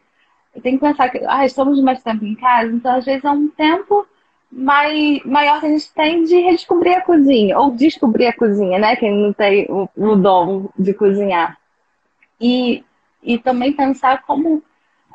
[0.62, 3.48] tem que pensar que ah, estamos mais tempo em casa, então às vezes é um
[3.48, 4.06] tempo
[4.52, 8.94] mai, maior que a gente tem de redescobrir a cozinha, ou descobrir a cozinha, né?
[8.96, 11.58] Quem não tem o, o dom de cozinhar.
[12.40, 12.84] E,
[13.22, 14.62] e também pensar como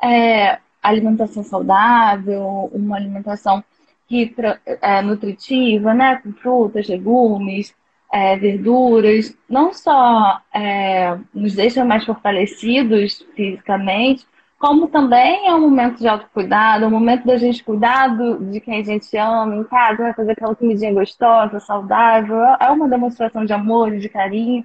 [0.02, 3.62] é, alimentação saudável, uma alimentação
[4.08, 4.34] que
[4.82, 6.16] é nutritiva, né?
[6.16, 7.74] Com frutas, legumes,
[8.14, 14.24] é, verduras, não só é, nos deixa mais fortalecidos fisicamente,
[14.56, 18.78] como também é um momento de autocuidado, é um momento da gente cuidar de quem
[18.78, 20.14] a gente ama em casa, né?
[20.14, 24.64] fazer aquela comidinha gostosa, saudável, é uma demonstração de amor, de carinho.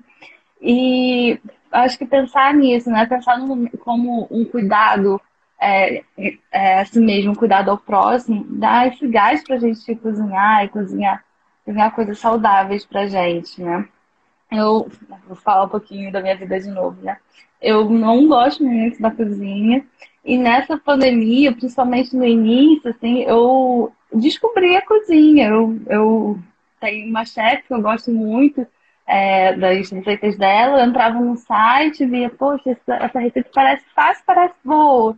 [0.62, 1.40] E
[1.72, 3.08] acho que pensar nisso, né?
[3.08, 5.20] Pensar no, como um cuidado
[5.60, 6.04] é,
[6.52, 10.70] é, assim mesmo, um cuidado ao próximo, dá esse gás para a gente cozinhar e
[10.70, 11.24] cozinhar
[11.70, 13.88] cozinhar coisas saudáveis pra gente, né?
[14.52, 14.90] Eu
[15.28, 17.18] vou falar um pouquinho da minha vida de novo, né?
[17.62, 19.86] Eu não gosto muito da cozinha.
[20.26, 25.50] E nessa pandemia, principalmente no início, assim, eu descobri a cozinha.
[25.50, 26.40] Eu, eu
[26.80, 28.66] tenho uma chefe que eu gosto muito
[29.06, 30.80] é, das receitas dela.
[30.80, 35.16] Eu entrava no site, via, poxa, essa, essa receita parece fácil, parece boa.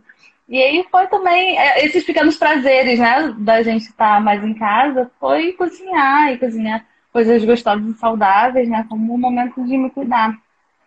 [0.48, 5.10] E aí foi também é, esses pequenos prazeres, né, da gente estar mais em casa,
[5.18, 10.36] foi cozinhar e cozinhar coisas gostosas e saudáveis, né, como um momento de me cuidar.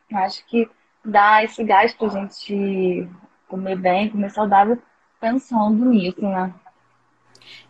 [0.09, 0.69] Eu acho que
[1.03, 3.07] dá esse gás pra gente
[3.47, 4.77] comer bem, comer saudável,
[5.19, 6.53] pensando nisso, né.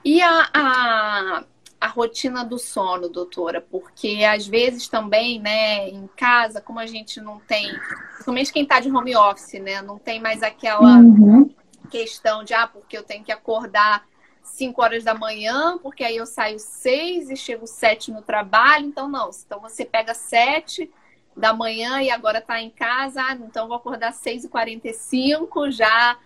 [0.03, 1.43] E a, a,
[1.81, 3.59] a rotina do sono, doutora?
[3.59, 7.69] Porque às vezes também, né, em casa, como a gente não tem,
[8.13, 11.49] principalmente quem está de home office, né, não tem mais aquela uhum
[11.97, 14.05] questão de, ah, porque eu tenho que acordar
[14.43, 18.85] 5 horas da manhã, porque aí eu saio 6 e chego 7 no trabalho.
[18.85, 19.29] Então, não.
[19.45, 20.91] Então, você pega 7,
[21.35, 26.17] da manhã e agora está em casa, ah, então vou acordar às 6h45 já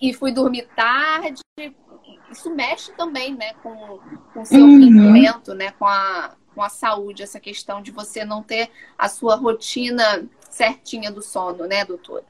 [0.00, 1.40] e fui dormir tarde.
[2.30, 4.00] Isso mexe também, né, com,
[4.34, 4.80] com o seu uhum.
[4.80, 9.36] rendimento, né, com a, com a saúde, essa questão de você não ter a sua
[9.36, 12.24] rotina certinha do sono, né, doutora?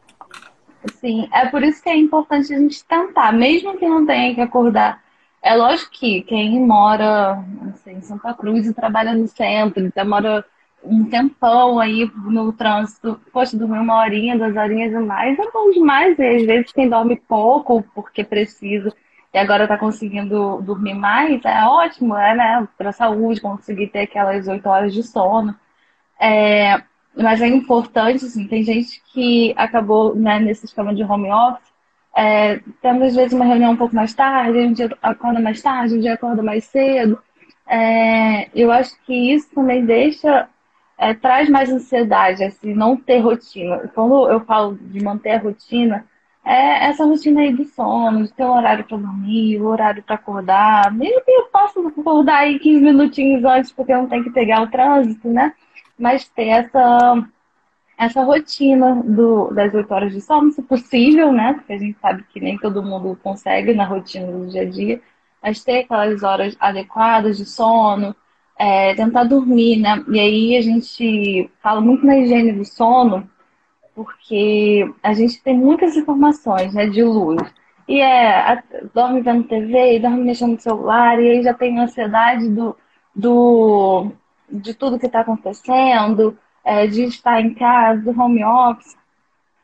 [0.95, 4.41] Sim, é por isso que é importante a gente tentar, mesmo que não tenha que
[4.41, 5.03] acordar.
[5.43, 7.43] É lógico que quem mora
[7.87, 10.45] em Santa Cruz e trabalha no centro, demora
[10.83, 15.71] um tempão aí no trânsito, poxa, dormir uma horinha, duas horinhas e mais é bom
[15.71, 16.19] demais.
[16.19, 18.93] E às vezes quem dorme pouco porque precisa
[19.35, 22.69] e agora está conseguindo dormir mais, é ótimo, é, né?
[22.79, 25.55] Para a saúde, conseguir ter aquelas oito horas de sono.
[26.19, 26.83] É,
[27.17, 31.73] mas é importante, assim, tem gente que acabou né, nesse esquema de home office,
[32.15, 35.95] é, tendo às vezes uma reunião um pouco mais tarde, um dia acorda mais tarde,
[35.95, 37.19] um dia acorda mais cedo.
[37.69, 40.49] É, eu acho que isso também deixa,
[40.99, 43.91] é, traz mais ansiedade, assim, não ter rotina.
[43.95, 46.07] Quando eu falo de manter a rotina,
[46.45, 50.15] é essa rotina aí do sono, de ter um horário para dormir, um horário para
[50.15, 50.93] acordar.
[50.93, 54.63] Mesmo que eu possa acordar aí 15 minutinhos antes, porque eu não tenho que pegar
[54.63, 55.53] o trânsito, né?
[55.99, 57.27] Mas ter essa,
[57.99, 61.55] essa rotina do, das oito horas de sono, se possível, né?
[61.55, 65.01] Porque a gente sabe que nem todo mundo consegue na rotina do dia a dia,
[65.43, 68.15] mas ter aquelas horas adequadas de sono,
[68.59, 70.05] é, tentar dormir, né?
[70.09, 73.29] E aí a gente fala muito na higiene do sono,
[73.95, 77.43] porque a gente tem muitas informações né, de luz.
[77.89, 82.77] E é, dorme vendo TV, dorme mexendo no celular, e aí já tem ansiedade do,
[83.15, 84.13] do
[84.51, 88.97] de tudo que está acontecendo, é, de estar em casa, do home office.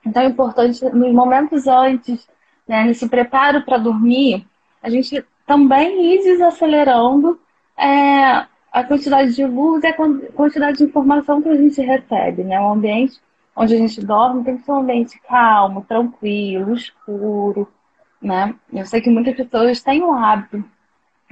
[0.05, 2.29] Então é importante, nos momentos antes,
[2.66, 4.47] né, nesse preparo para dormir,
[4.83, 7.40] a gente também ir desacelerando
[7.77, 9.95] é, a quantidade de luz e a
[10.33, 12.42] quantidade de informação que a gente recebe.
[12.42, 12.61] Né?
[12.61, 13.21] O ambiente
[13.55, 17.68] onde a gente dorme tem que ser um ambiente calmo, tranquilo, escuro.
[18.21, 18.55] Né?
[18.73, 20.64] Eu sei que muitas pessoas têm o hábito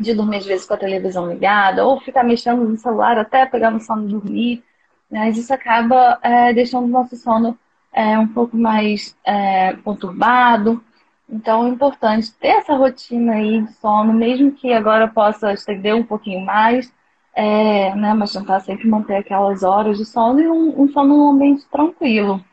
[0.01, 3.71] de dormir às vezes com a televisão ligada, ou ficar mexendo no celular até pegar
[3.71, 4.65] no sono e dormir.
[5.11, 7.59] Mas isso acaba é, deixando o nosso sono
[7.93, 10.83] é, um pouco mais é, conturbado.
[11.29, 16.03] Então é importante ter essa rotina aí de sono, mesmo que agora possa estender um
[16.03, 16.93] pouquinho mais,
[17.35, 21.31] é, né, mas tentar sempre manter aquelas horas de sono e um, um sono num
[21.31, 22.45] ambiente tranquilo.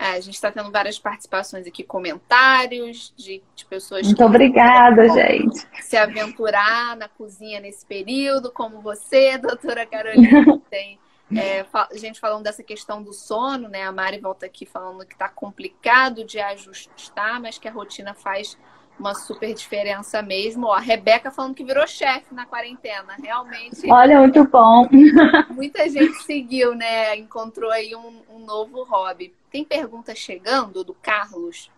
[0.00, 5.06] É, a gente está tendo várias participações aqui, comentários de, de pessoas Muito que obrigada,
[5.10, 5.68] gente.
[5.82, 10.98] Se aventurar na cozinha nesse período, como você, doutora Carolina, tem
[11.36, 11.66] é,
[11.98, 13.82] gente falando dessa questão do sono, né?
[13.82, 18.56] A Mari volta aqui falando que está complicado de ajustar, mas que a rotina faz
[18.98, 20.68] uma super diferença mesmo.
[20.68, 23.16] Ó, a Rebeca falando que virou chefe na quarentena.
[23.22, 23.90] Realmente.
[23.92, 24.88] Olha, muito bom.
[25.52, 27.14] Muita gente seguiu, né?
[27.16, 29.38] Encontrou aí um, um novo hobby.
[29.50, 31.70] Tem pergunta chegando do Carlos.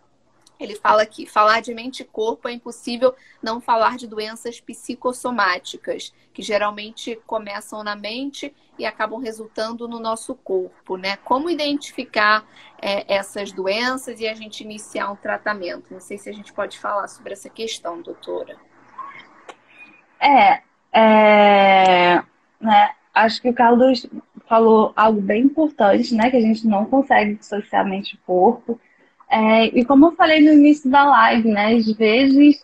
[0.60, 6.12] Ele fala aqui: falar de mente e corpo é impossível não falar de doenças psicossomáticas,
[6.32, 11.16] que geralmente começam na mente e acabam resultando no nosso corpo, né?
[11.18, 12.46] Como identificar
[12.80, 15.92] é, essas doenças e a gente iniciar um tratamento?
[15.92, 18.56] Não sei se a gente pode falar sobre essa questão, doutora.
[20.20, 22.22] É, é
[22.62, 22.94] né?
[23.12, 24.06] Acho que o Carlos
[24.52, 26.30] falou algo bem importante, né?
[26.30, 28.78] Que a gente não consegue dissociar mente e corpo.
[29.30, 31.74] É, e como eu falei no início da live, né?
[31.74, 32.62] Às vezes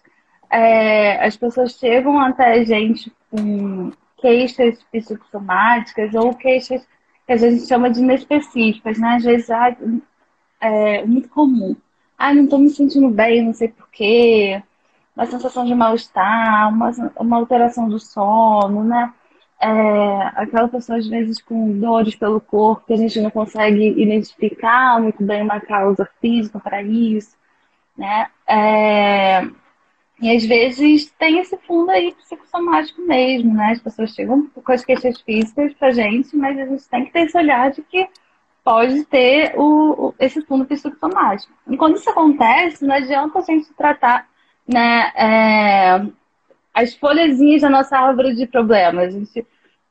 [0.51, 6.87] é, as pessoas chegam até a gente com queixas psicossomáticas ou queixas
[7.27, 9.17] que a gente chama de inespecíficas, né?
[9.17, 9.75] Às vezes ah,
[10.61, 11.75] é muito comum.
[12.19, 14.63] Ah, não estou me sentindo bem, não sei porquê.
[15.17, 19.11] Uma sensação de mal-estar, uma, uma alteração do sono, né?
[19.61, 19.69] É,
[20.37, 25.23] aquela pessoa, às vezes, com dores pelo corpo, que a gente não consegue identificar muito
[25.25, 27.37] bem uma causa física para isso,
[27.97, 28.29] né?
[28.47, 29.43] É,
[30.21, 33.73] e às vezes tem esse fundo aí psicossomático mesmo, né?
[33.73, 37.21] As pessoas chegam com as queixas físicas pra gente, mas a gente tem que ter
[37.21, 38.09] esse olhar de que
[38.65, 41.53] pode ter o, esse fundo psicossomático.
[41.71, 44.29] E quando isso acontece, não adianta a gente tratar
[44.67, 46.07] né, é,
[46.79, 49.15] as folhazinhas da nossa árvore de problemas.
[49.15, 49.47] A gente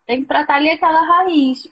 [0.05, 1.67] tem que tratar ali aquela raiz.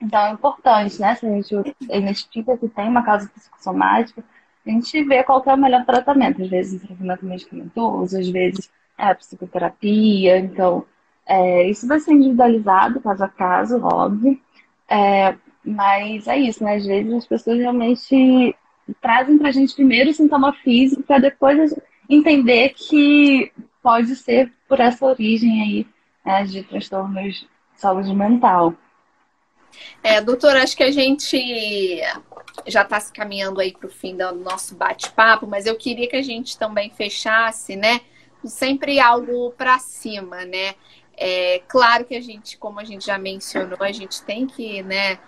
[0.00, 1.14] Então é importante, né?
[1.14, 4.22] Se a gente identifica que tem uma causa psicossomática,
[4.66, 6.42] a gente vê qual é o melhor tratamento.
[6.42, 10.38] Às vezes, tratamento medicamentoso, às vezes é a psicoterapia.
[10.38, 10.84] Então,
[11.24, 14.38] é, isso vai ser individualizado, caso a caso, óbvio.
[14.88, 15.34] É,
[15.64, 16.76] mas é isso, né?
[16.76, 18.54] Às vezes as pessoas realmente
[19.00, 21.74] trazem pra gente primeiro o sintoma físico para depois
[22.08, 23.50] entender que
[23.86, 25.86] pode ser por essa origem aí
[26.24, 28.74] né, de transtornos de saúde mental.
[30.02, 32.00] É, doutora, acho que a gente
[32.66, 36.16] já está se caminhando aí para o fim do nosso bate-papo, mas eu queria que
[36.16, 38.00] a gente também fechasse, né?
[38.44, 40.74] Sempre algo para cima, né?
[41.16, 45.20] É claro que a gente, como a gente já mencionou, a gente tem que, né,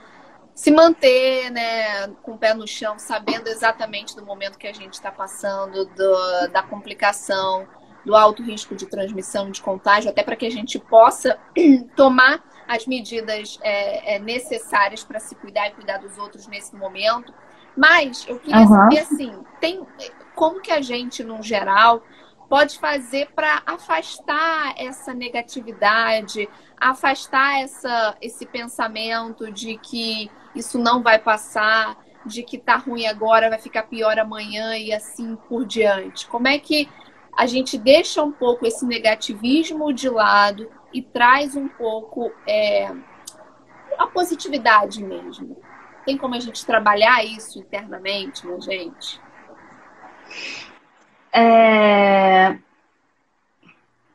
[0.53, 4.95] se manter, né, com o pé no chão, sabendo exatamente do momento que a gente
[4.95, 7.67] está passando, do, da complicação,
[8.09, 11.39] do alto risco de transmissão de contágio, até para que a gente possa
[11.95, 17.35] tomar as medidas é, é, necessárias para se cuidar e cuidar dos outros nesse momento.
[17.77, 18.69] Mas eu queria uhum.
[18.69, 19.87] saber assim, tem
[20.35, 22.03] como que a gente, no geral,
[22.49, 26.49] pode fazer para afastar essa negatividade,
[26.81, 31.95] afastar essa, esse pensamento de que isso não vai passar,
[32.25, 36.27] de que tá ruim agora, vai ficar pior amanhã e assim por diante.
[36.27, 36.89] Como é que
[37.39, 42.93] a gente deixa um pouco esse negativismo de lado e traz um pouco é,
[43.97, 45.57] a positividade mesmo?
[46.05, 49.20] Tem como a gente trabalhar isso internamente, minha gente?
[51.32, 52.59] É...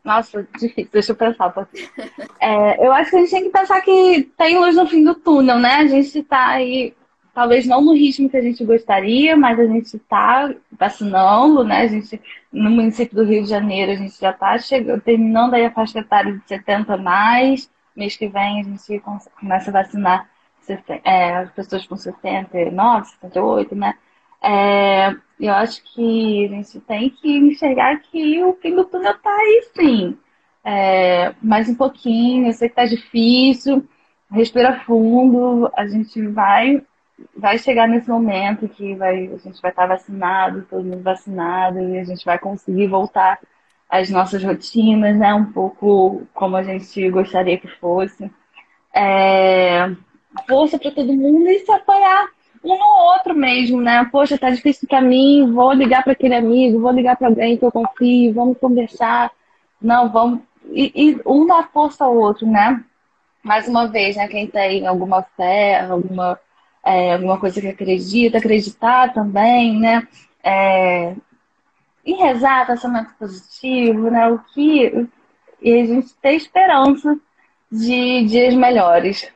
[0.03, 1.89] Nossa, difícil, deixa eu pensar um pouquinho.
[2.41, 5.15] É, eu acho que a gente tem que pensar que tem luz no fim do
[5.15, 5.76] túnel, né?
[5.76, 6.93] A gente está aí,
[7.34, 11.81] talvez não no ritmo que a gente gostaria, mas a gente está vacinando, né?
[11.81, 12.21] A gente,
[12.51, 15.99] no município do Rio de Janeiro, a gente já está chegando, terminando aí a faixa
[15.99, 17.69] etária de 70 mais.
[17.95, 19.01] Mês que vem a gente
[19.39, 20.29] começa a vacinar
[21.03, 23.95] é, as pessoas com 79, 78, né?
[24.41, 29.29] É, eu acho que a gente tem que enxergar que o fim do túnel está
[29.29, 30.17] aí, sim.
[30.63, 33.88] É, mais um pouquinho, eu sei que tá difícil,
[34.31, 36.81] respira fundo, a gente vai
[37.36, 41.99] vai chegar nesse momento que vai, a gente vai estar vacinado, todo mundo vacinado, e
[41.99, 43.39] a gente vai conseguir voltar
[43.89, 45.34] às nossas rotinas, né?
[45.34, 48.32] Um pouco como a gente gostaria que fosse.
[48.93, 49.89] É,
[50.47, 52.28] força para todo mundo e se apoiar
[52.63, 54.07] um no outro mesmo, né?
[54.11, 57.65] Poxa, tá difícil para mim, vou ligar para aquele amigo, vou ligar para alguém que
[57.65, 59.32] eu confio, vamos conversar.
[59.82, 60.39] Não, vamos.
[60.71, 62.84] E, e, um dá força ao outro, né?
[63.43, 64.28] Mais uma vez, né?
[64.28, 66.39] Quem tem alguma fé, alguma,
[66.84, 70.07] é, alguma coisa que acredita, acreditar também, né?
[70.43, 71.15] É,
[72.05, 74.29] e rezar, pensamento positivo, né?
[74.29, 75.07] O que.
[75.61, 77.17] E a gente ter esperança
[77.71, 79.31] de dias melhores.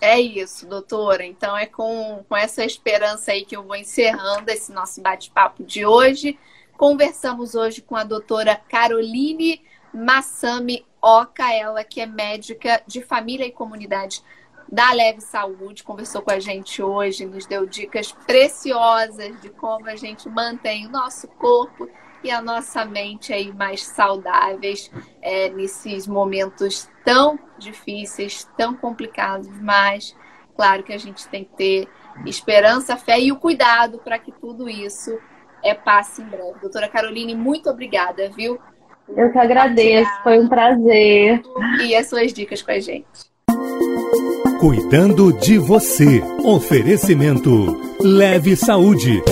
[0.00, 1.24] É isso, doutora.
[1.24, 5.84] Então é com, com essa esperança aí que eu vou encerrando esse nosso bate-papo de
[5.84, 6.38] hoje.
[6.76, 9.60] Conversamos hoje com a doutora Caroline
[9.92, 14.22] Massami Oca, ela que é médica de família e comunidade
[14.70, 19.96] da Leve Saúde, conversou com a gente hoje, nos deu dicas preciosas de como a
[19.96, 21.88] gente mantém o nosso corpo
[22.22, 24.90] e a nossa mente aí mais saudáveis
[25.20, 30.16] é, nesses momentos tão difíceis, tão complicados, mas
[30.56, 31.88] claro que a gente tem que ter
[32.24, 35.18] esperança, fé e o cuidado para que tudo isso
[35.62, 36.60] é, passe em breve.
[36.60, 38.58] Doutora Caroline, muito obrigada, viu?
[39.08, 41.42] Eu que agradeço, foi um prazer.
[41.82, 43.33] E as suas dicas com a gente.
[44.64, 46.22] Cuidando de você.
[46.42, 49.22] Oferecimento Leve Saúde.